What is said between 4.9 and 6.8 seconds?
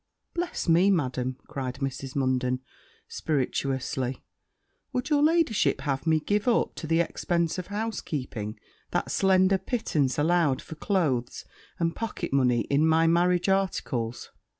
'would your ladyship have me give up,